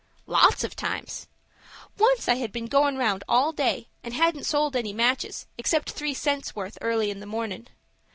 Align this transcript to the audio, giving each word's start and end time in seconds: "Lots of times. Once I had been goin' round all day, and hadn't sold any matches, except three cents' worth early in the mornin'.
"Lots 0.25 0.63
of 0.63 0.75
times. 0.75 1.27
Once 1.99 2.27
I 2.27 2.33
had 2.33 2.51
been 2.51 2.65
goin' 2.65 2.97
round 2.97 3.23
all 3.29 3.51
day, 3.51 3.87
and 4.03 4.15
hadn't 4.15 4.45
sold 4.45 4.75
any 4.75 4.93
matches, 4.93 5.45
except 5.59 5.91
three 5.91 6.15
cents' 6.15 6.55
worth 6.55 6.79
early 6.81 7.11
in 7.11 7.19
the 7.19 7.27
mornin'. 7.27 7.67